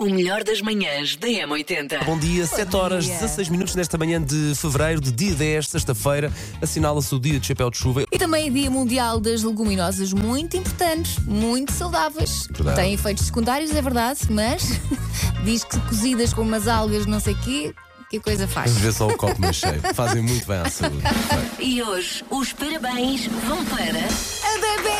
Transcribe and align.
O 0.00 0.06
melhor 0.06 0.42
das 0.42 0.62
manhãs 0.62 1.14
da 1.14 1.28
M80. 1.28 2.06
Bom 2.06 2.18
dia, 2.18 2.46
7 2.46 2.74
horas 2.74 3.04
dia. 3.04 3.12
16 3.16 3.50
minutos 3.50 3.74
nesta 3.74 3.98
manhã 3.98 4.18
de 4.18 4.54
fevereiro, 4.56 4.98
de 4.98 5.12
dia 5.12 5.34
10, 5.34 5.68
sexta-feira, 5.68 6.32
assinala-se 6.62 7.14
o 7.14 7.20
dia 7.20 7.38
de 7.38 7.46
chapéu 7.46 7.70
de 7.70 7.76
chuva. 7.76 8.04
E 8.10 8.18
também 8.18 8.46
é 8.46 8.50
Dia 8.50 8.70
Mundial 8.70 9.20
das 9.20 9.42
Leguminosas, 9.42 10.14
muito 10.14 10.56
importantes, 10.56 11.18
muito 11.26 11.70
saudáveis. 11.72 12.48
Verdade. 12.50 12.80
Têm 12.80 12.94
efeitos 12.94 13.26
secundários, 13.26 13.74
é 13.74 13.82
verdade, 13.82 14.20
mas 14.30 14.80
diz 15.44 15.64
que 15.64 15.78
cozidas 15.80 16.32
com 16.32 16.40
umas 16.40 16.66
algas, 16.66 17.04
não 17.04 17.20
sei 17.20 17.34
o 17.34 17.38
quê, 17.42 17.74
que 18.08 18.18
coisa 18.20 18.48
faz. 18.48 18.72
Vê 18.78 18.90
só 18.92 19.06
o 19.06 19.14
copo 19.18 19.38
mais 19.38 19.56
cheio. 19.56 19.82
Fazem 19.94 20.22
muito 20.22 20.46
bem 20.46 20.60
à 20.60 20.70
saúde. 20.70 20.96
E 21.60 21.82
hoje 21.82 22.24
os 22.30 22.54
parabéns 22.54 23.26
vão 23.26 23.62
para. 23.66 23.84
A 23.84 24.58
bebê! 24.58 24.99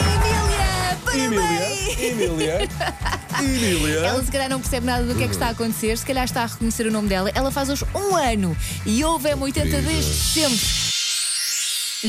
Parabéns! 1.11 1.99
Emília, 1.99 2.69
Emília. 3.41 3.99
Ela 4.07 4.23
se 4.23 4.31
calhar 4.31 4.49
não 4.49 4.61
percebe 4.61 4.87
nada 4.87 5.05
do 5.05 5.15
que 5.15 5.25
é 5.25 5.27
que 5.27 5.33
está 5.33 5.49
a 5.49 5.51
acontecer, 5.51 5.99
se 5.99 6.07
calhar 6.07 6.25
está 6.25 6.43
a 6.43 6.47
reconhecer 6.47 6.87
o 6.87 6.91
nome 6.93 7.09
dela. 7.09 7.31
Ela 7.35 7.51
faz 7.51 7.69
hoje 7.69 7.85
um 7.95 8.15
ano 8.15 8.57
e 8.87 9.03
houve 9.05 9.29
M80 9.31 9.83
desde 9.83 10.15
sempre. 10.15 10.59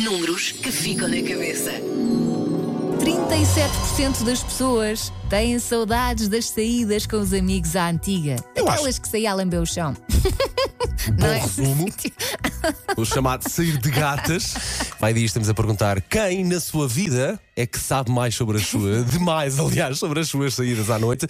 Números 0.06 0.52
que 0.52 0.72
ficam 0.72 1.08
na 1.08 1.22
cabeça. 1.22 1.72
37% 3.32 4.26
das 4.26 4.44
pessoas 4.44 5.14
têm 5.30 5.58
saudades 5.58 6.28
das 6.28 6.50
saídas 6.50 7.08
com 7.08 7.16
os 7.16 7.32
amigos 7.32 7.78
à 7.78 7.88
antiga. 7.88 8.36
Eu 8.54 8.68
acho- 8.68 8.74
Aquelas 8.80 9.00
que 9.00 9.08
saía 9.08 9.32
a 9.32 9.34
lamber 9.34 9.62
o 9.62 9.66
chão. 9.66 9.96
Bom 11.18 11.26
é? 11.26 11.40
resumo. 11.40 11.86
O 12.98 13.06
chamado 13.06 13.50
sair 13.50 13.78
de 13.78 13.90
gatas. 13.90 14.54
Vai 15.00 15.14
dia 15.14 15.26
estamos 15.26 15.50
a 15.50 15.54
perguntar 15.54 16.00
quem 16.02 16.44
na 16.44 16.60
sua 16.60 16.88
vida 16.88 17.40
é 17.56 17.66
que 17.66 17.80
sabe 17.80 18.12
mais 18.12 18.36
sobre 18.36 18.58
as 18.58 18.68
suas, 18.68 19.06
demais, 19.10 19.58
aliás, 19.58 19.98
sobre 19.98 20.20
as 20.20 20.28
suas 20.28 20.54
saídas 20.54 20.90
à 20.90 21.00
noite. 21.00 21.26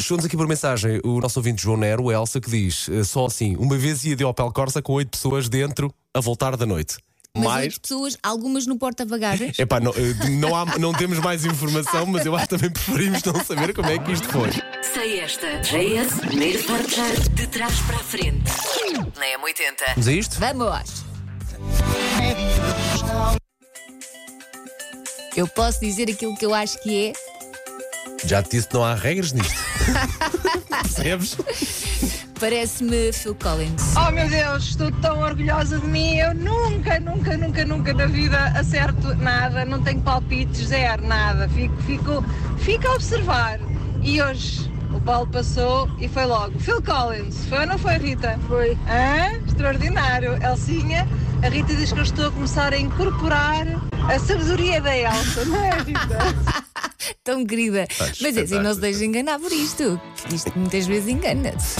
Chegou-nos 0.00 0.24
aqui 0.24 0.36
por 0.36 0.48
mensagem 0.48 1.00
o 1.04 1.20
nosso 1.20 1.38
ouvinte 1.38 1.62
João 1.62 1.76
Nero, 1.76 2.04
o 2.04 2.10
Elsa, 2.12 2.40
que 2.40 2.50
diz 2.50 2.88
eh, 2.88 3.04
só 3.04 3.26
assim: 3.26 3.54
uma 3.56 3.76
vez 3.76 4.04
ia 4.04 4.16
de 4.16 4.24
Opel 4.24 4.50
Corsa 4.50 4.80
com 4.82 4.94
oito 4.94 5.10
pessoas 5.10 5.48
dentro 5.48 5.92
a 6.14 6.20
voltar 6.20 6.56
da 6.56 6.66
noite. 6.66 6.96
Mas 7.36 7.44
Mais. 7.44 7.64
oito 7.66 7.80
pessoas, 7.80 8.16
algumas 8.22 8.66
no 8.66 8.78
porta-bagagens. 8.78 9.58
Epá, 9.58 9.78
não, 9.78 9.92
eh, 9.92 10.28
não, 10.30 10.54
há- 10.56 10.78
não 10.78 10.92
temos 10.92 11.18
mais 11.20 11.44
informação, 11.44 12.06
mas 12.06 12.24
eu 12.24 12.34
acho 12.34 12.48
que 12.48 12.56
também 12.56 12.70
preferimos 12.70 13.22
não 13.22 13.44
saber 13.44 13.74
como 13.74 13.88
é 13.88 13.98
que 13.98 14.12
isto 14.12 14.28
foi. 14.28 14.50
Sei 14.94 15.20
esta. 15.20 15.46
JS, 15.60 16.20
primeiro 16.20 16.62
portar 16.64 17.12
de 17.34 17.46
trás 17.48 17.78
para 17.80 17.96
a 17.96 18.00
frente. 18.00 18.50
Na 19.16 19.26
M80. 19.38 19.86
Vamos 19.94 20.08
a 20.08 20.12
isto? 20.12 20.38
Vamos! 20.40 21.04
Eu 25.36 25.46
posso 25.48 25.80
dizer 25.80 26.10
aquilo 26.10 26.34
que 26.36 26.46
eu 26.46 26.54
acho 26.54 26.80
que 26.82 27.08
é. 27.08 27.12
Já 28.26 28.42
te 28.42 28.50
disse 28.52 28.68
que 28.68 28.74
não 28.74 28.84
há 28.84 28.94
regras 28.94 29.32
nisto. 29.32 29.52
Percebes? 30.82 31.36
Parece-me 32.38 33.12
Phil 33.12 33.34
Collins. 33.34 33.94
Oh 33.96 34.10
meu 34.10 34.28
Deus, 34.28 34.64
estou 34.64 34.92
tão 35.00 35.20
orgulhosa 35.20 35.78
de 35.78 35.86
mim. 35.86 36.16
Eu 36.16 36.34
nunca, 36.34 37.00
nunca, 37.00 37.36
nunca, 37.36 37.64
nunca 37.64 37.94
na 37.94 38.06
vida 38.06 38.38
acerto 38.58 39.14
nada. 39.16 39.64
Não 39.64 39.82
tenho 39.82 40.02
palpites, 40.02 40.68
zero, 40.68 41.06
nada. 41.06 41.48
Fico, 41.48 41.74
fico, 41.82 42.24
fico 42.58 42.86
a 42.88 42.92
observar. 42.92 43.58
E 44.02 44.20
hoje 44.20 44.70
o 44.92 45.00
Paulo 45.00 45.26
passou 45.28 45.88
e 45.98 46.08
foi 46.08 46.26
logo. 46.26 46.58
Phil 46.58 46.82
Collins, 46.82 47.46
foi 47.46 47.60
ou 47.60 47.66
não 47.66 47.78
foi, 47.78 47.94
Rita? 47.96 48.38
Foi. 48.46 48.76
Hã? 48.86 49.38
Extraordinário. 49.46 50.36
Elcinha, 50.42 51.08
a 51.42 51.48
Rita 51.48 51.74
diz 51.74 51.90
que 51.90 51.98
eu 51.98 52.04
estou 52.04 52.28
a 52.28 52.32
começar 52.32 52.74
a 52.74 52.78
incorporar 52.78 53.66
a 54.08 54.18
sabedoria 54.18 54.80
da 54.80 54.96
Elsa, 54.96 55.44
não 55.46 55.56
é, 55.56 55.70
Rita? 55.78 56.66
Tão 57.22 57.44
querida. 57.44 57.86
Mas 58.20 58.36
é 58.36 58.40
assim, 58.42 58.58
não 58.58 58.74
se 58.74 58.80
deixe 58.80 59.04
enganar 59.04 59.38
por 59.38 59.52
isto. 59.52 60.00
Isto 60.32 60.52
muitas 60.56 60.86
vezes 60.86 61.08
engana-se. 61.08 61.76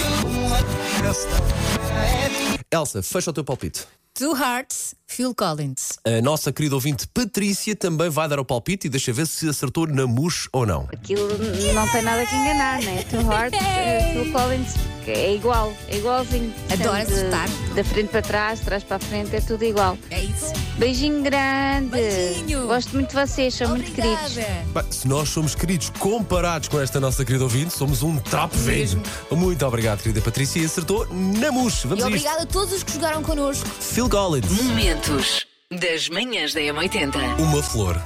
Elsa, 2.73 3.03
fecha 3.03 3.31
o 3.31 3.33
teu 3.33 3.45
palpite. 3.45 3.87
Two 4.17 4.35
Hearts, 4.35 4.95
Phil 5.07 5.35
Collins. 5.35 5.99
A 6.07 6.23
nossa 6.23 6.51
querida 6.51 6.75
ouvinte 6.75 7.07
Patrícia 7.07 7.77
também 7.77 8.09
vai 8.09 8.27
dar 8.27 8.41
o 8.41 8.47
palpite 8.47 8.87
e 8.87 8.91
deixa 8.91 9.13
ver 9.13 9.27
se 9.27 9.47
acertou 9.47 9.87
na 9.87 10.07
mousse 10.07 10.49
ou 10.55 10.65
não. 10.65 10.89
Aquilo 10.91 11.29
não 11.75 11.87
tem 11.93 12.01
nada 12.03 12.25
que 12.25 12.35
enganar, 12.35 12.81
né? 12.81 13.05
Two 13.11 13.21
Hearts, 13.31 13.61
eh, 13.61 14.13
Phil 14.15 14.33
Collins, 14.33 14.75
é 15.07 15.35
igual, 15.35 15.71
é 15.89 15.99
igualzinho. 15.99 16.53
Adoro 16.73 16.97
acertar. 16.97 17.47
Da 17.75 17.85
frente 17.85 18.09
para 18.09 18.23
trás, 18.23 18.59
de 18.61 18.65
trás 18.65 18.83
para 18.83 18.97
a 18.97 18.99
frente, 18.99 19.37
é 19.37 19.41
tudo 19.43 19.63
igual. 19.63 19.99
É 20.11 20.23
isso. 20.25 20.53
Beijinho 20.79 21.23
grande. 21.23 21.91
Beijinho. 21.91 22.67
Gosto 22.67 22.95
muito 22.95 23.11
de 23.11 23.15
vocês, 23.15 23.55
são 23.55 23.69
muito 23.69 23.93
queridos. 23.93 24.35
Bem, 24.35 24.85
se 24.91 25.07
nós 25.07 25.29
somos 25.29 25.55
queridos 25.55 25.91
comparados 25.91 26.69
com 26.69 26.81
esta 26.81 26.99
nossa 26.99 27.25
querida 27.25 27.45
ouvinte, 27.45 27.73
somos 27.73 28.03
um 28.03 28.19
trapo 28.19 28.57
velho. 28.57 29.01
Muito 29.31 29.65
obrigado, 29.67 30.03
querida 30.03 30.21
Patrícia, 30.23 30.61
e 30.61 30.65
acertou 30.65 31.07
na 31.13 31.53
mousse. 31.53 31.87
E 31.87 31.89
Vamos 31.91 32.05
a 32.05 32.09
isto. 32.09 32.17
obrigada 32.17 32.43
a 32.43 32.47
todos 32.47 32.73
os 32.75 32.83
que 32.83 32.93
jogaram 32.95 33.23
connosco. 33.23 33.67
Phil 33.69 34.06
Collins, 34.09 34.51
Momentos 34.63 35.47
das 35.71 36.09
manhãs 36.09 36.55
da 36.55 36.61
M80. 36.61 37.17
uma 37.39 37.63
flor. 37.63 38.01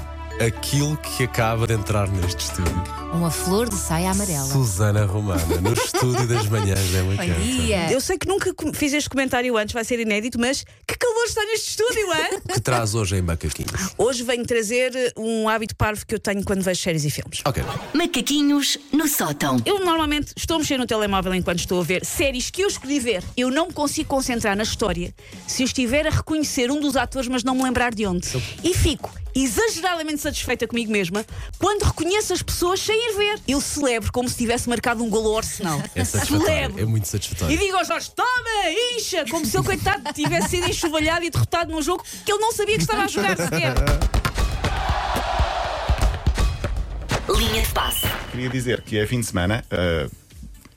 Aquilo 0.45 0.97
que 0.97 1.25
acaba 1.25 1.67
de 1.67 1.75
entrar 1.75 2.09
neste 2.09 2.45
estúdio. 2.45 3.00
Uma 3.13 3.31
flor 3.31 3.69
de 3.69 3.75
saia 3.75 4.13
amarela. 4.13 4.47
Susana 4.47 5.05
Romana, 5.05 5.43
no 5.61 5.73
estúdio 5.73 6.27
das 6.29 6.47
manhãs 6.47 6.91
da 6.91 7.03
Bom 7.03 7.43
dia. 7.43 7.91
Eu 7.91 8.01
sei 8.01 8.17
que 8.17 8.27
nunca 8.27 8.55
com- 8.55 8.73
fiz 8.73 8.93
este 8.93 9.11
comentário 9.11 9.57
antes, 9.57 9.75
vai 9.75 9.85
ser 9.85 9.99
inédito, 10.01 10.39
mas 10.39 10.65
que 10.87 10.97
calor 10.97 11.25
está 11.25 11.45
neste 11.45 11.71
estúdio, 11.71 12.13
é? 12.13 12.41
Que 12.53 12.61
traz 12.61 12.95
hoje 12.95 13.17
em 13.17 13.23
macaquinhos. 13.23 13.91
Hoje 13.99 14.23
venho 14.23 14.47
trazer 14.47 14.95
eh, 14.95 15.13
um 15.17 15.49
hábito 15.49 15.75
parvo 15.77 16.07
que 16.07 16.15
eu 16.15 16.19
tenho 16.21 16.45
quando 16.45 16.63
vejo 16.63 16.81
séries 16.81 17.05
e 17.05 17.11
filmes. 17.11 17.41
Ok. 17.45 17.63
Macaquinhos 17.93 18.79
no 18.93 19.07
sótão. 19.09 19.57
Eu 19.67 19.85
normalmente 19.85 20.33
estou 20.37 20.57
a 20.57 20.59
mexer 20.61 20.79
no 20.79 20.87
telemóvel 20.87 21.35
enquanto 21.35 21.59
estou 21.59 21.81
a 21.81 21.85
ver 21.85 22.05
séries 22.07 22.49
que 22.51 22.63
eu 22.63 22.69
escolhi 22.69 23.01
ver. 23.01 23.25
Eu 23.37 23.51
não 23.51 23.67
me 23.67 23.73
consigo 23.73 24.09
concentrar 24.09 24.57
na 24.57 24.63
história 24.63 25.13
se 25.49 25.63
eu 25.63 25.67
estiver 25.67 26.07
a 26.07 26.11
reconhecer 26.11 26.71
um 26.71 26.81
dos 26.81 26.97
atores, 26.97 27.29
mas 27.29 27.43
não 27.45 27.55
me 27.57 27.65
lembrar 27.65 27.93
de 27.93 28.07
onde. 28.07 28.29
E 28.63 28.73
fico 28.73 29.11
exageradamente 29.33 30.21
satisfeita 30.21 30.67
comigo 30.67 30.91
mesma 30.91 31.25
quando 31.57 31.83
reconheço 31.85 32.33
as 32.33 32.43
pessoas 32.43 32.81
sem 32.81 33.00
ir 33.01 33.17
ver. 33.17 33.41
Eu 33.49 33.61
celebro 33.61 34.13
como 34.13 34.29
se 34.29 34.37
tivesse 34.37 34.69
marcado 34.69 35.03
um 35.03 35.09
golo 35.11 35.31
ao 35.31 35.39
Arsenal. 35.39 35.83
É 35.95 36.05
satisfatório. 36.05 36.47
celebro. 36.47 36.83
É 36.83 36.85
muito 36.87 37.05
E 37.05 37.09
satisfatório. 37.09 37.59
digo 37.59 37.77
ao 37.77 37.85
Jorge, 37.85 38.11
toma, 38.15 38.71
incha, 38.97 39.25
como 39.31 39.45
se 39.47 39.57
ele, 39.57 39.65
coitado, 39.65 40.13
tivesse 40.13 40.49
sido 40.51 40.69
enxovalhado 40.69 41.25
e 41.25 41.31
derrotado 41.31 41.73
num 41.73 41.83
jogo 41.83 42.05
que 42.25 42.31
ele 42.33 42.41
não 42.41 42.53
sabia 42.53 42.77
que 42.77 42.83
estava 42.83 43.03
a 43.05 43.07
jogar 43.09 43.37
sequer. 43.37 43.75
Linha 47.37 47.63
de 47.63 47.69
passe. 47.73 48.07
Queria 48.33 48.49
dizer 48.49 48.83
que 48.83 48.99
é 48.99 49.07
fim 49.07 49.21
de 49.21 49.27
semana. 49.27 49.65
uh, 49.73 50.20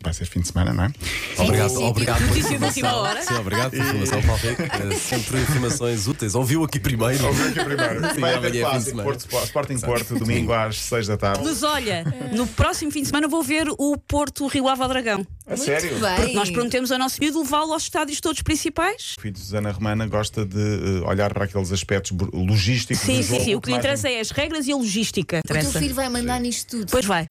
vai 0.03 0.13
ser 0.13 0.25
fim 0.25 0.41
de 0.41 0.47
semana, 0.49 0.73
não 0.73 0.83
é? 0.83 0.91
Obrigado, 1.37 1.69
sim, 1.69 1.75
sim. 1.77 1.83
obrigado 1.83 2.17
pela 2.19 2.37
informação. 2.39 3.21
Sim, 3.21 3.33
obrigado 3.35 3.71
pela 3.71 3.83
informação, 3.85 4.21
Paulo 4.21 4.41
Rico. 4.41 4.61
Eh, 4.63 4.95
Sempre 4.97 5.41
informações 5.41 6.07
úteis. 6.07 6.35
Ouviu 6.35 6.63
aqui 6.63 6.79
primeiro. 6.79 7.25
Ouviu 7.25 7.47
aqui 7.47 7.63
primeiro. 7.63 8.13
Sim, 8.13 8.19
Vai 8.21 8.33
amanhã 8.33 8.33
é 8.33 8.37
haver 8.37 8.51
fim 8.51 8.51
de 8.51 8.59
clássico 8.61 8.89
semana. 8.89 9.03
Porto, 9.03 9.43
Sporting 9.45 9.79
Porto, 9.79 10.19
domingo 10.19 10.53
às 10.53 10.77
6 10.79 11.07
da 11.07 11.17
tarde. 11.17 11.43
Mas 11.43 11.63
olha, 11.63 12.03
no 12.33 12.45
próximo 12.45 12.91
fim 12.91 13.01
de 13.01 13.07
semana 13.07 13.27
vou 13.27 13.41
ver 13.41 13.67
o 13.69 13.97
Porto 13.97 14.45
Rio 14.47 14.67
Ave 14.67 14.81
ao 14.81 14.89
Dragão. 14.89 15.25
A 15.47 15.57
sério? 15.57 15.99
Bem. 15.99 16.33
Nós 16.35 16.49
prometemos 16.49 16.91
ao 16.91 16.97
nosso 16.97 17.19
miúdo 17.19 17.39
levá-lo 17.41 17.73
aos 17.73 17.83
estádios 17.83 18.19
todos 18.21 18.41
principais. 18.41 19.15
O 19.17 19.21
filho 19.21 19.33
de 19.33 19.39
Susana 19.39 19.71
Romana 19.71 20.07
gosta 20.07 20.45
de 20.45 20.57
uh, 20.57 21.07
olhar 21.07 21.33
para 21.33 21.45
aqueles 21.45 21.71
aspectos 21.71 22.15
logísticos 22.33 23.03
Sim, 23.03 23.17
do 23.17 23.23
sim, 23.23 23.29
jogo. 23.33 23.43
sim. 23.43 23.55
O 23.55 23.61
que 23.61 23.71
lhe 23.71 23.77
interessa 23.77 24.09
é 24.09 24.19
as 24.19 24.31
regras 24.31 24.67
e 24.67 24.71
a 24.71 24.75
logística. 24.75 25.39
O 25.39 25.53
teu 25.53 25.71
filho 25.71 25.95
vai 25.95 26.09
mandar 26.09 26.39
nisto 26.39 26.77
tudo. 26.77 26.91
Pois 26.91 27.05
vai. 27.05 27.27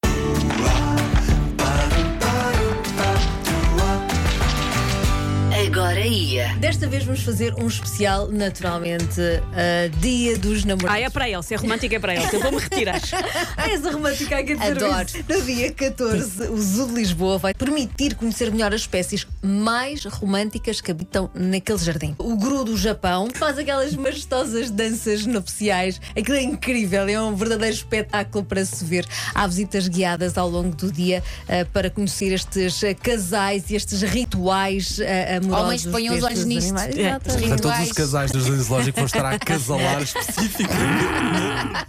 Desta 6.58 6.88
vez 6.88 7.04
vamos 7.04 7.22
fazer 7.22 7.54
um 7.54 7.68
especial, 7.68 8.26
naturalmente, 8.28 9.20
uh, 9.20 9.88
Dia 10.00 10.36
dos 10.36 10.64
Ah, 10.64 10.66
Namorados. 10.66 11.02
é 11.04 11.10
para 11.10 11.28
ele. 11.28 11.42
Se 11.44 11.54
é 11.54 11.56
romântico, 11.56 11.94
é 11.94 11.98
para 12.00 12.14
ele. 12.16 12.24
Eu 12.32 12.40
vou-me 12.40 12.58
retirar. 12.58 13.00
Ah, 13.56 13.68
és 13.68 13.84
a 13.86 13.90
romântica 13.90 14.36
a 14.38 14.42
dizer 14.42 14.62
Adoro. 14.84 15.06
isso. 15.06 15.18
No 15.28 15.42
dia 15.42 15.70
14, 15.72 16.48
o 16.48 16.60
Zoo 16.60 16.88
de 16.88 16.94
Lisboa 16.94 17.38
vai 17.38 17.54
permitir 17.54 18.14
conhecer 18.14 18.50
melhor 18.50 18.72
as 18.74 18.80
espécies 18.80 19.26
mais 19.42 20.04
românticas 20.04 20.80
que 20.80 20.90
habitam 20.90 21.30
naquele 21.34 21.78
jardim. 21.78 22.14
O 22.18 22.36
Guru 22.36 22.64
do 22.64 22.76
Japão 22.76 23.28
faz 23.34 23.58
aquelas 23.58 23.94
majestosas 23.94 24.70
danças 24.70 25.24
nupciais. 25.26 26.00
Aquilo 26.18 26.36
é 26.36 26.42
incrível, 26.42 27.06
é 27.08 27.20
um 27.20 27.34
verdadeiro 27.36 27.74
espetáculo 27.74 28.44
para 28.44 28.64
se 28.64 28.84
ver. 28.84 29.06
Há 29.34 29.46
visitas 29.46 29.86
guiadas 29.86 30.36
ao 30.36 30.48
longo 30.48 30.74
do 30.74 30.90
dia 30.90 31.22
uh, 31.44 31.66
para 31.72 31.90
conhecer 31.90 32.32
estes 32.32 32.82
uh, 32.82 32.86
casais 33.00 33.70
e 33.70 33.76
estes 33.76 34.02
rituais 34.02 34.98
uh, 34.98 35.36
amorosos. 35.36 35.91
Ponham 35.92 36.14
os 36.16 36.22
olhos 36.22 36.44
nisto. 36.44 36.68
animais. 36.70 36.96
É. 36.96 37.18
Portanto, 37.18 37.60
todos 37.62 37.80
os 37.80 37.92
casais 37.92 38.30
do 38.32 38.40
Jardim 38.40 38.62
Zoológico 38.62 38.96
vão 38.96 39.06
estar 39.06 39.24
a 39.24 39.30
acasalar 39.36 40.02
especificamente. 40.02 41.04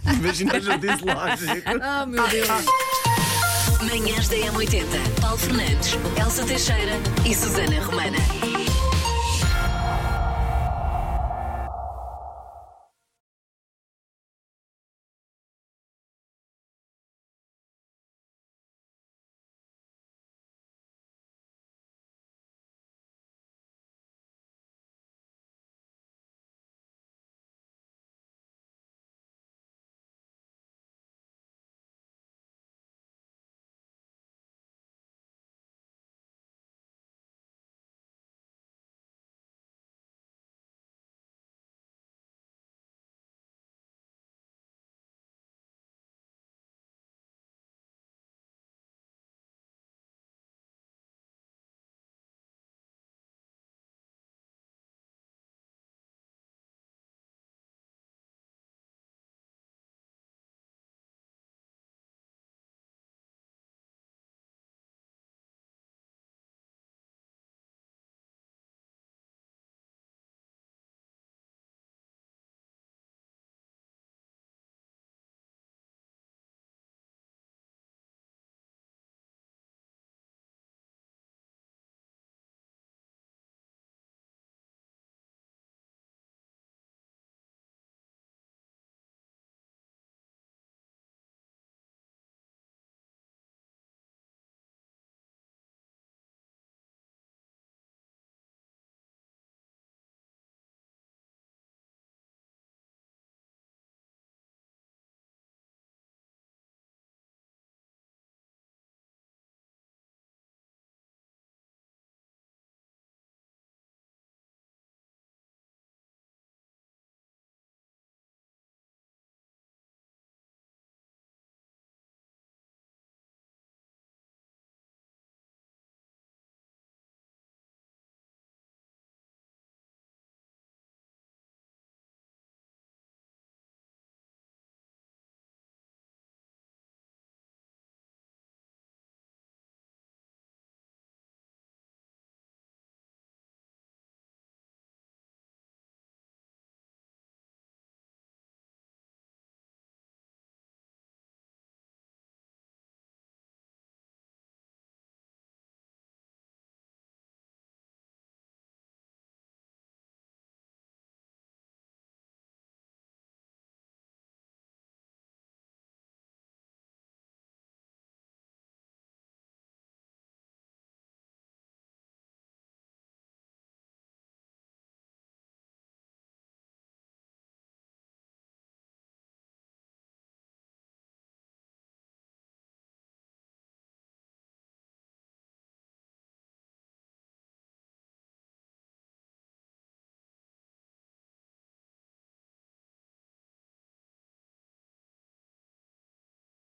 Imagina 0.18 0.56
o 0.56 0.60
Jardim 0.60 0.86
Zoológico. 0.98 1.70
Ah, 1.82 2.06
meu 2.06 2.28
Deus. 2.28 2.48
Manhãs 3.82 4.28
da 4.28 4.36
M80. 4.36 5.20
Paulo 5.20 5.36
Fernandes, 5.38 5.98
Elsa 6.20 6.44
Teixeira 6.44 6.92
e 7.26 7.34
Susana 7.34 7.80
Romana. 7.84 8.18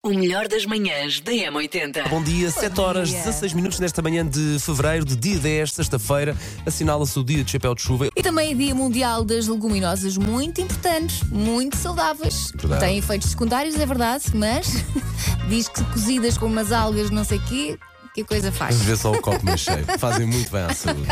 O 0.07 0.13
melhor 0.13 0.47
das 0.47 0.65
manhãs 0.65 1.19
da 1.19 1.33
M80. 1.33 2.07
Bom 2.07 2.23
dia, 2.23 2.49
7 2.49 2.79
horas 2.79 3.09
dia. 3.09 3.17
16 3.17 3.51
minutos 3.51 3.77
nesta 3.81 4.01
manhã 4.01 4.25
de 4.25 4.57
fevereiro, 4.57 5.03
de 5.03 5.17
dia 5.17 5.37
10, 5.37 5.73
sexta-feira, 5.73 6.33
assinala-se 6.65 7.19
o 7.19 7.25
dia 7.25 7.43
de 7.43 7.51
chapéu 7.51 7.75
de 7.75 7.81
chuva. 7.81 8.07
E 8.15 8.23
também 8.23 8.51
é 8.51 8.55
Dia 8.55 8.73
Mundial 8.73 9.25
das 9.25 9.47
Leguminosas, 9.47 10.15
muito 10.15 10.61
importantes, 10.61 11.23
muito 11.23 11.75
saudáveis. 11.75 12.53
Verdade. 12.55 12.85
Têm 12.85 12.97
efeitos 12.99 13.31
secundários, 13.31 13.77
é 13.77 13.85
verdade, 13.85 14.23
mas 14.33 14.81
diz 15.49 15.67
que 15.67 15.83
cozidas 15.83 16.37
com 16.37 16.45
umas 16.45 16.71
algas, 16.71 17.09
não 17.09 17.25
sei 17.25 17.39
o 17.39 17.41
quê, 17.41 17.77
que 18.13 18.23
coisa 18.23 18.49
faz. 18.49 18.75
Vamos 18.75 18.87
ver 18.87 18.97
só 18.97 19.11
o 19.11 19.21
copo 19.21 19.45
mais 19.45 19.59
cheio. 19.59 19.85
Fazem 19.99 20.25
muito 20.25 20.49
bem 20.49 20.61
à 20.61 20.73
saúde. 20.73 21.05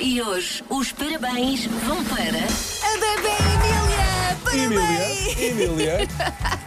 E 0.00 0.20
hoje 0.20 0.64
os 0.68 0.90
parabéns 0.90 1.66
vão 1.86 2.04
para. 2.06 2.26
A 2.26 2.92
bebê 2.98 3.36
Emília! 3.54 4.36
Parabéns! 4.42 5.38
Emília, 5.38 6.08
Emília. 6.08 6.08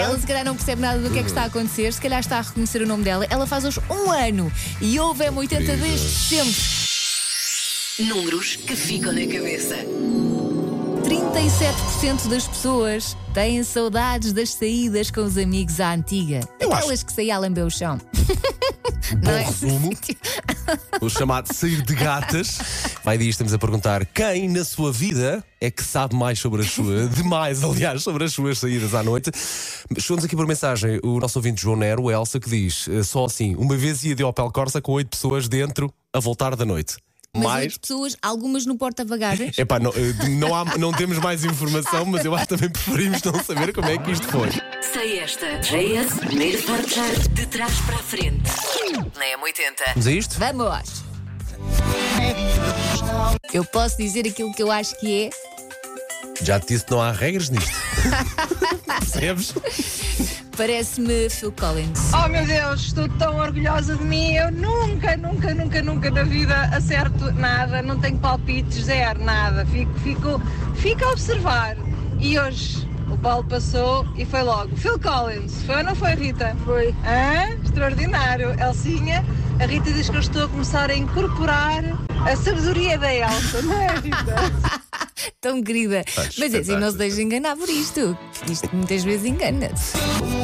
Ela 0.00 0.18
se 0.18 0.26
calhar 0.26 0.44
não 0.44 0.56
percebe 0.56 0.82
nada 0.82 0.98
do 0.98 1.10
que 1.10 1.18
é 1.18 1.22
que 1.22 1.28
está 1.28 1.42
a 1.42 1.46
acontecer, 1.46 1.92
se 1.92 2.00
calhar 2.00 2.20
está 2.20 2.38
a 2.38 2.42
reconhecer 2.42 2.82
o 2.82 2.86
nome 2.86 3.04
dela. 3.04 3.26
Ela 3.28 3.46
faz 3.46 3.64
hoje 3.64 3.80
um 3.90 4.10
ano 4.10 4.52
e 4.80 4.98
ouve 4.98 5.24
M80 5.24 5.76
desde 5.76 6.08
sempre. 6.08 6.88
Números 8.08 8.56
que 8.56 8.76
ficam 8.76 9.12
na 9.12 9.26
cabeça. 9.26 9.76
37% 11.38 12.26
das 12.28 12.48
pessoas 12.48 13.16
têm 13.32 13.62
saudades 13.62 14.32
das 14.32 14.54
saídas 14.54 15.08
com 15.08 15.20
os 15.20 15.38
amigos 15.38 15.78
à 15.78 15.92
antiga. 15.92 16.40
Eu 16.58 16.72
acho- 16.72 16.78
Aquelas 16.80 17.02
que 17.04 17.12
saía 17.12 17.36
a 17.36 17.38
lamber 17.38 17.64
o 17.64 17.70
chão. 17.70 17.96
Bom 19.22 19.30
é? 19.30 19.44
resumo. 19.44 19.90
O 21.00 21.08
chamado 21.08 21.50
sair 21.54 21.80
de 21.80 21.94
gatas. 21.94 22.58
Vai 23.04 23.16
disto, 23.16 23.30
estamos 23.30 23.54
a 23.54 23.58
perguntar 23.58 24.04
quem 24.04 24.48
na 24.50 24.64
sua 24.64 24.92
vida 24.92 25.42
é 25.60 25.70
que 25.70 25.82
sabe 25.82 26.14
mais 26.14 26.40
sobre 26.40 26.60
as 26.60 26.70
suas, 26.72 27.08
demais, 27.14 27.62
aliás, 27.62 28.02
sobre 28.02 28.24
as 28.24 28.32
suas 28.34 28.58
saídas 28.58 28.92
à 28.92 29.02
noite. 29.02 29.30
Chegou-nos 29.98 30.24
aqui 30.24 30.34
por 30.36 30.46
mensagem 30.46 31.00
o 31.04 31.20
nosso 31.20 31.38
ouvinte 31.38 31.62
João 31.62 31.76
Nero, 31.76 32.02
o 32.02 32.10
Elsa, 32.10 32.38
que 32.40 32.50
diz 32.50 32.86
eh, 32.88 33.02
só 33.02 33.24
assim: 33.26 33.54
uma 33.56 33.76
vez 33.76 34.04
ia 34.04 34.14
de 34.14 34.24
Opel 34.24 34.50
Corsa 34.50 34.82
com 34.82 34.92
oito 34.92 35.08
pessoas 35.10 35.48
dentro 35.48 35.90
a 36.12 36.18
voltar 36.20 36.54
da 36.56 36.66
noite. 36.66 36.96
Mas 37.36 37.44
Mais. 37.44 37.78
pessoas, 37.78 38.16
algumas 38.22 38.64
no 38.66 38.76
porta-bagagens. 38.76 39.58
Epá, 39.58 39.78
não, 39.78 39.90
eh, 39.92 40.28
não, 40.30 40.54
há- 40.54 40.76
não 40.78 40.92
temos 40.92 41.18
mais 41.18 41.44
informação, 41.44 42.04
mas 42.06 42.24
eu 42.24 42.34
acho 42.34 42.48
que 42.48 42.56
também 42.56 42.70
preferimos 42.70 43.22
não 43.22 43.44
saber 43.44 43.72
como 43.72 43.86
é 43.88 43.98
que 43.98 44.10
isto 44.12 44.26
foi. 44.28 44.48
Sei 44.92 45.18
esta. 45.20 45.46
JS, 45.58 46.14
primeiro 46.20 46.58
forjar 46.62 47.14
de 47.30 47.46
trás 47.46 47.72
para 47.80 47.96
a 47.96 48.02
frente. 48.02 48.42
Na 49.16 49.26
M80. 49.38 49.92
Vamos 49.94 50.06
a 50.06 50.12
isto? 50.12 50.38
Vamos! 50.38 51.04
Eu 53.52 53.64
posso 53.64 53.96
dizer 53.98 54.26
aquilo 54.26 54.52
que 54.54 54.62
eu 54.62 54.70
acho 54.70 54.98
que 54.98 55.24
é. 55.24 55.30
Já 56.42 56.58
te 56.60 56.68
disse 56.68 56.84
que 56.84 56.90
não 56.92 57.00
há 57.00 57.12
regras 57.12 57.50
nisto. 57.50 57.70
Percebes? 58.86 59.52
Parece-me 60.58 61.30
Phil 61.30 61.52
Collins. 61.52 62.10
Oh 62.12 62.28
meu 62.28 62.44
Deus, 62.44 62.86
estou 62.86 63.08
tão 63.10 63.36
orgulhosa 63.36 63.94
de 63.94 64.02
mim. 64.02 64.32
Eu 64.34 64.50
nunca, 64.50 65.16
nunca, 65.16 65.54
nunca, 65.54 65.80
nunca 65.80 66.10
na 66.10 66.24
vida 66.24 66.62
acerto 66.74 67.30
nada. 67.34 67.80
Não 67.80 67.96
tenho 68.00 68.18
palpites, 68.18 68.86
zero, 68.86 69.22
nada. 69.22 69.64
Fico, 69.66 69.92
fico, 70.00 70.42
fico 70.74 71.04
a 71.04 71.12
observar. 71.12 71.76
E 72.18 72.36
hoje 72.36 72.88
o 73.08 73.16
Paulo 73.16 73.44
passou 73.44 74.04
e 74.16 74.24
foi 74.24 74.42
logo. 74.42 74.76
Phil 74.76 74.98
Collins, 74.98 75.62
foi 75.62 75.76
ou 75.76 75.84
não 75.84 75.94
foi, 75.94 76.14
Rita? 76.16 76.56
Foi. 76.64 76.88
Hã? 77.06 77.54
Extraordinário. 77.62 78.50
Elcinha, 78.60 79.24
a 79.60 79.64
Rita 79.64 79.92
diz 79.92 80.10
que 80.10 80.16
eu 80.16 80.20
estou 80.20 80.46
a 80.46 80.48
começar 80.48 80.90
a 80.90 80.96
incorporar 80.96 81.84
a 82.28 82.34
sabedoria 82.34 82.98
da 82.98 83.14
Elsa, 83.14 83.62
não 83.62 83.80
é, 83.80 83.94
Rita? 83.94 84.34
Tão 85.40 85.62
querida. 85.62 86.04
Mas 86.36 86.52
é 86.52 86.58
assim, 86.58 86.76
não 86.76 86.90
se 86.90 86.96
deixe 86.96 87.22
enganar 87.22 87.56
por 87.56 87.68
isto. 87.68 88.18
Isto 88.50 88.68
muitas 88.72 89.04
vezes 89.04 89.24
engana-te. 89.24 90.37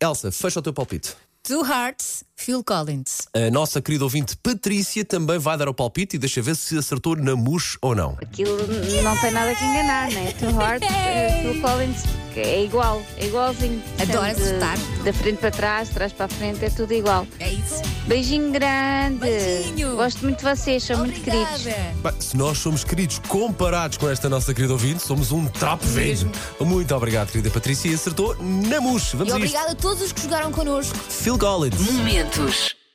Elsa, 0.00 0.32
fecha 0.32 0.58
o 0.60 0.62
teu 0.62 0.72
palpite. 0.72 1.16
Two 1.42 1.62
Hearts, 1.62 2.24
Phil 2.40 2.64
Collins. 2.64 3.28
A 3.34 3.50
nossa 3.50 3.82
querida 3.82 4.02
ouvinte 4.04 4.34
Patrícia 4.34 5.04
também 5.04 5.38
vai 5.38 5.58
dar 5.58 5.68
o 5.68 5.74
palpite 5.74 6.16
e 6.16 6.18
deixa 6.18 6.40
ver 6.40 6.56
se 6.56 6.78
acertou 6.78 7.14
na 7.14 7.36
mousse 7.36 7.76
ou 7.82 7.94
não. 7.94 8.16
Aquilo 8.22 8.56
não 9.02 9.16
tem 9.18 9.30
nada 9.30 9.54
que 9.54 9.62
enganar, 9.62 10.10
né? 10.10 10.32
Two 10.38 10.48
Heart, 10.50 10.82
eh, 10.90 11.42
Phil 11.42 11.60
Collins, 11.60 12.02
que 12.32 12.40
é 12.40 12.64
igual, 12.64 13.02
é 13.18 13.26
igualzinho. 13.26 13.82
Adoro 14.00 14.30
acertar. 14.30 14.78
Da 15.04 15.12
frente 15.12 15.36
para 15.36 15.50
trás, 15.50 15.88
de 15.88 15.94
trás 15.94 16.12
para 16.14 16.26
a 16.26 16.28
frente, 16.28 16.64
é 16.64 16.70
tudo 16.70 16.94
igual. 16.94 17.26
É 17.38 17.50
isso. 17.50 17.82
Beijinho 18.06 18.50
grande. 18.50 19.18
Beijinho. 19.18 19.96
Gosto 19.96 20.22
muito 20.22 20.38
de 20.38 20.44
vocês, 20.44 20.82
são 20.82 20.98
muito 20.98 21.20
queridos. 21.20 21.60
Obrigada. 21.60 21.94
Bem, 22.02 22.20
se 22.20 22.36
nós 22.36 22.58
somos 22.58 22.84
queridos 22.84 23.18
comparados 23.28 23.98
com 23.98 24.08
esta 24.08 24.28
nossa 24.28 24.54
querida 24.54 24.72
ouvinte, 24.72 25.02
somos 25.02 25.30
um 25.30 25.46
trapo 25.46 25.86
velho. 25.86 26.30
Muito 26.58 26.94
obrigado, 26.94 27.30
querida 27.30 27.50
Patrícia, 27.50 27.90
e 27.90 27.94
acertou 27.94 28.34
na 28.40 28.80
mousse. 28.80 29.14
Vamos 29.14 29.32
E 29.32 29.36
obrigada 29.36 29.72
a 29.72 29.74
todos 29.74 30.02
os 30.02 30.12
que 30.12 30.22
jogaram 30.22 30.50
connosco. 30.50 30.96
Phil 30.96 31.38
Collins. 31.38 31.74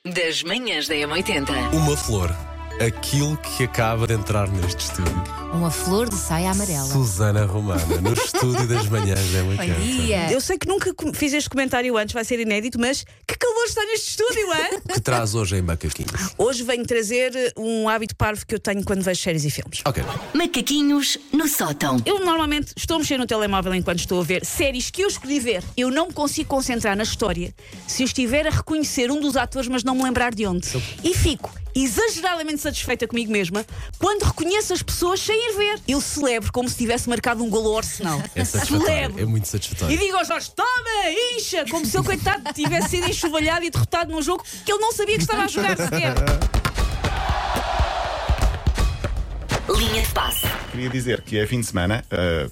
Das 0.05 0.43
manhãs 0.43 0.87
da 0.87 0.95
M80. 0.95 1.49
Uma 1.73 1.97
flor. 1.97 2.29
Aquilo 2.79 3.37
que 3.37 3.63
acaba 3.63 4.05
de 4.05 4.13
entrar 4.13 4.49
neste 4.49 4.81
estúdio. 4.81 5.23
Uma 5.53 5.71
flor 5.71 6.09
de 6.09 6.15
saia 6.15 6.51
amarela. 6.51 6.83
Susana 6.83 7.45
Romana, 7.45 8.01
no 8.01 8.11
estúdio 8.11 8.67
das 8.67 8.89
manhãs 8.89 9.31
da 9.31 9.43
Bom 9.43 9.49
80. 9.51 9.79
dia. 9.79 10.31
Eu 10.33 10.41
sei 10.41 10.57
que 10.57 10.67
nunca 10.67 10.93
fiz 11.13 11.31
este 11.31 11.49
comentário 11.49 11.95
antes, 11.95 12.13
vai 12.13 12.25
ser 12.25 12.37
inédito, 12.37 12.77
mas 12.77 13.05
que 13.25 13.37
calor 13.37 13.63
está 13.63 13.81
neste 13.85 14.09
estúdio, 14.09 14.51
é? 14.51 14.93
Que 14.93 14.99
traz 14.99 15.33
hoje 15.35 15.55
em 15.55 15.61
macaquinhos. 15.61 16.33
Hoje 16.37 16.63
venho 16.63 16.85
trazer 16.85 17.53
um 17.57 17.87
hábito 17.87 18.13
parvo 18.13 18.45
que 18.45 18.55
eu 18.55 18.59
tenho 18.59 18.83
quando 18.83 19.01
vejo 19.03 19.21
séries 19.21 19.45
e 19.45 19.49
filmes. 19.49 19.81
Ok. 19.85 20.03
Macaquinhos 20.33 21.17
no 21.31 21.47
sótão. 21.47 21.97
Eu 22.05 22.25
normalmente 22.25 22.73
estou 22.75 22.97
a 22.97 22.99
mexer 22.99 23.17
no 23.17 23.25
telemóvel 23.25 23.73
enquanto 23.73 23.99
estou 23.99 24.19
a 24.19 24.23
ver 24.23 24.45
séries 24.45 24.91
que 24.91 25.01
eu 25.01 25.07
escolhi 25.07 25.39
ver. 25.39 25.63
Eu 25.77 25.89
não 25.89 26.07
me 26.07 26.13
consigo 26.13 26.49
concentrar 26.49 26.97
na 26.97 27.03
história 27.03 27.55
se 27.87 28.03
eu 28.03 28.05
estiver 28.05 28.45
a 28.45 28.49
reconhecer 28.49 29.09
um 29.09 29.21
dos 29.21 29.37
atores, 29.37 29.69
mas 29.69 29.81
não 29.81 29.95
me 29.95 30.03
lembrar 30.03 30.35
de 30.35 30.45
onde. 30.45 30.67
E 31.01 31.13
fico 31.15 31.49
exageradamente 31.75 32.61
satisfeita 32.61 33.05
comigo 33.07 33.31
mesma 33.31 33.65
quando 33.99 34.23
reconheço 34.23 34.73
as 34.73 34.81
pessoas 34.81 35.19
sem 35.19 35.35
ir 35.35 35.57
ver. 35.57 35.79
Eu 35.87 35.99
celebro 35.99 36.51
como 36.51 36.69
se 36.69 36.75
tivesse 36.77 37.09
marcado 37.09 37.43
um 37.43 37.49
golo 37.49 37.69
ao 37.71 37.77
Arsenal. 37.79 38.21
É 38.33 38.45
satisfatório. 38.45 38.85
celebro. 38.85 39.21
É 39.21 39.25
muito 39.25 39.43
E 39.45 39.47
satisfatório. 39.47 39.97
digo 39.97 40.15
aos 40.17 40.27
Jorge, 40.27 40.51
toma, 40.55 41.11
incha! 41.37 41.65
Como 41.69 41.85
se 41.85 41.97
ele, 41.97 42.05
coitado, 42.05 42.53
tivesse 42.53 42.89
sido 42.89 43.07
enxovalhado 43.09 43.65
e 43.65 43.69
derrotado 43.69 44.11
num 44.11 44.21
jogo 44.21 44.43
que 44.65 44.71
ele 44.71 44.79
não 44.79 44.91
sabia 44.93 45.15
que 45.17 45.21
estava 45.23 45.43
a 45.43 45.47
jogar 45.47 45.75
sequer. 45.77 46.13
Linha 49.77 50.01
de 50.01 50.09
passe. 50.13 50.45
Queria 50.71 50.89
dizer 50.89 51.21
que 51.21 51.37
é 51.37 51.45
fim 51.47 51.59
de 51.59 51.65
semana. 51.67 52.03
eh, 52.11 52.47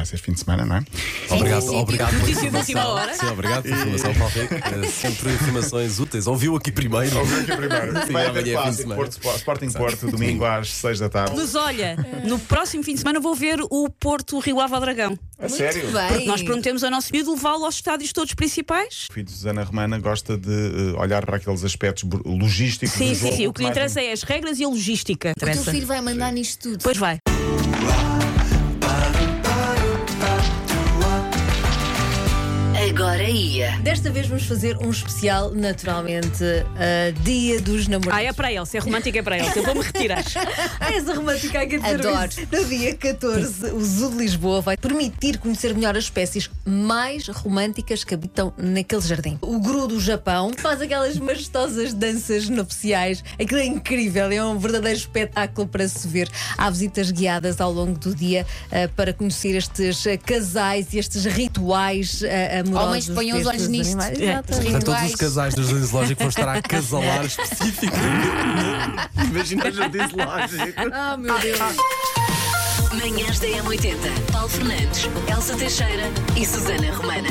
vai 0.00 0.06
ser 0.06 0.16
fim 0.18 0.32
de 0.32 0.40
semana, 0.40 0.64
não 0.64 0.76
é? 0.76 0.82
Obrigado, 1.30 1.60
sim. 1.62 1.76
obrigado 1.76 2.12
Notícia 2.18 2.50
de 2.50 2.56
última 2.56 2.86
hora. 2.88 3.14
Sim, 3.14 3.26
obrigado 3.26 3.62
pela 3.64 3.76
informação, 3.76 4.14
Paulo 4.14 4.32
Rico. 4.34 4.54
Eh, 4.70 4.86
Sempre 4.88 5.32
informações 5.32 5.98
úteis. 5.98 6.26
Ouviu 6.26 6.56
aqui 6.56 6.70
primeiro. 6.72 7.18
Ouviu 7.18 7.38
aqui 7.40 7.56
primeiro. 7.56 8.06
Sim, 8.06 8.12
Vai 8.12 8.24
é 8.24 8.28
haver 8.28 8.42
fim 8.44 8.48
de 8.50 8.54
clássico 8.54 8.76
semana. 8.82 8.96
Porto, 8.96 9.12
Sport- 9.12 9.36
Sporting 9.38 9.70
Porto, 9.72 10.10
domingo 10.10 10.44
às 10.44 10.70
6 10.70 10.98
da 11.00 11.08
tarde. 11.08 11.34
Mas 11.36 11.54
olha, 11.54 11.96
no 12.24 12.38
próximo 12.38 12.82
fim 12.84 12.94
de 12.94 13.00
semana 13.00 13.20
vou 13.20 13.34
ver 13.34 13.58
o 13.70 13.88
Porto 13.90 14.38
Rio 14.38 14.60
Ave 14.60 14.74
ao 14.74 14.80
Dragão. 14.80 15.18
A 15.38 15.48
sério? 15.48 15.82
Muito 15.82 15.92
bem. 15.96 16.08
Porque 16.08 16.26
nós 16.26 16.42
prometemos 16.42 16.84
ao 16.84 16.90
nosso 16.90 17.12
miúdo 17.12 17.32
levá-lo 17.32 17.64
aos 17.64 17.74
estádios 17.74 18.12
todos 18.12 18.34
principais. 18.34 19.06
O 19.10 19.12
filho 19.14 19.26
de 19.26 19.32
Susana 19.32 19.62
Romana 19.64 19.98
gosta 19.98 20.36
de 20.36 20.50
eh, 20.50 21.00
olhar 21.00 21.24
para 21.26 21.36
aqueles 21.36 21.64
aspectos 21.64 22.08
logísticos 22.24 22.94
Sim, 22.94 23.08
do 23.10 23.14
sim, 23.14 23.20
jogo. 23.26 23.36
sim. 23.36 23.46
O 23.48 23.52
que 23.52 23.62
lhe 23.62 23.68
interessa 23.68 24.00
é 24.00 24.12
as 24.12 24.22
regras 24.22 24.58
e 24.60 24.64
a 24.64 24.68
logística. 24.68 25.32
O 25.36 25.40
teu 25.40 25.64
filho 25.64 25.86
vai 25.86 26.00
mandar 26.00 26.32
nisto 26.32 26.70
tudo. 26.70 26.82
Pois 26.82 26.96
vai. 26.96 27.18
Desta 33.82 34.10
vez 34.10 34.26
vamos 34.26 34.44
fazer 34.44 34.78
um 34.78 34.88
especial, 34.90 35.50
naturalmente, 35.54 36.42
uh, 36.42 37.12
Dia 37.22 37.60
dos 37.60 37.86
Ah, 37.86 37.90
Namorados. 37.90 38.26
é 38.26 38.32
para 38.32 38.50
ele. 38.52 38.64
Se 38.64 38.78
é 38.78 38.80
romântico, 38.80 39.18
é 39.18 39.22
para 39.22 39.38
ele. 39.38 39.48
Eu 39.54 39.62
vou-me 39.62 39.82
retirar. 39.82 40.24
Ah, 40.80 40.92
essa 40.94 41.12
romântica 41.14 41.66
que 41.66 41.78
dizer 41.78 41.94
Adoro. 42.06 42.28
isso. 42.30 42.40
No 42.50 42.64
dia 42.64 42.94
14, 42.94 43.66
o 43.72 43.84
Zoo 43.84 44.10
de 44.12 44.16
Lisboa 44.16 44.60
vai 44.62 44.76
permitir 44.76 45.36
conhecer 45.38 45.74
melhor 45.74 45.96
as 45.96 46.04
espécies 46.04 46.48
mais 46.64 47.28
românticas 47.28 48.02
que 48.04 48.14
habitam 48.14 48.52
naquele 48.56 49.02
jardim. 49.02 49.38
O 49.42 49.58
Guru 49.58 49.86
do 49.86 50.00
Japão 50.00 50.50
faz 50.56 50.80
aquelas 50.80 51.18
majestosas 51.18 51.92
danças 51.92 52.48
nupciais. 52.48 53.22
Aquilo 53.38 53.60
é 53.60 53.66
incrível, 53.66 54.30
é 54.30 54.44
um 54.44 54.58
verdadeiro 54.58 54.98
espetáculo 54.98 55.68
para 55.68 55.86
se 55.86 56.08
ver. 56.08 56.28
Há 56.56 56.70
visitas 56.70 57.10
guiadas 57.10 57.60
ao 57.60 57.70
longo 57.72 57.98
do 57.98 58.14
dia 58.14 58.46
ah, 58.72 58.88
para 58.96 59.12
conhecer 59.12 59.56
estes 59.56 60.06
ah, 60.06 60.16
casais 60.16 60.92
e 60.94 60.98
estes 60.98 61.24
rituais 61.26 62.22
ah, 62.24 62.60
amorosos. 62.60 63.09
Homens, 63.10 63.14
ponham 63.14 63.38
os 63.38 63.46
olhos 63.46 63.68
nisto. 63.68 63.92
animais. 63.92 64.20
É. 64.20 64.42
Portanto, 64.42 64.84
todos 64.84 65.02
os 65.02 65.14
casais 65.14 65.54
do 65.54 65.64
Jardim 65.64 65.86
Zoológico 65.86 66.20
vão 66.20 66.28
estar 66.28 66.48
a 66.48 66.54
acasalar 66.54 67.24
especificamente. 67.24 68.00
Imagina 69.30 69.68
o 69.68 69.72
Jardim 69.72 69.98
Zoológico. 70.08 70.80
Oh, 71.12 71.16
meu 71.16 71.38
Deus. 71.38 71.58
Manhãs 72.92 73.38
da 73.38 73.46
M80. 73.46 74.32
Paulo 74.32 74.48
Fernandes, 74.48 75.08
Elsa 75.30 75.56
Teixeira 75.56 76.10
e 76.36 76.44
Susana 76.44 76.92
Romana. 76.96 77.28